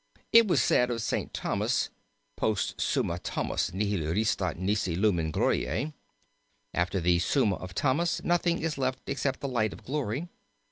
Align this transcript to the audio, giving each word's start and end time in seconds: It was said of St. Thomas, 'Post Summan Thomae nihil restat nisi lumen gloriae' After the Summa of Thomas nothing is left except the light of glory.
It 0.33 0.47
was 0.47 0.63
said 0.63 0.89
of 0.89 0.99
St. 1.03 1.31
Thomas, 1.31 1.91
'Post 2.35 2.79
Summan 2.81 3.19
Thomae 3.19 3.71
nihil 3.71 4.11
restat 4.11 4.55
nisi 4.57 4.95
lumen 4.95 5.29
gloriae' 5.29 5.93
After 6.73 6.99
the 6.99 7.19
Summa 7.19 7.57
of 7.57 7.75
Thomas 7.75 8.19
nothing 8.23 8.63
is 8.63 8.79
left 8.79 9.01
except 9.05 9.41
the 9.41 9.47
light 9.47 9.73
of 9.73 9.83
glory. 9.83 10.27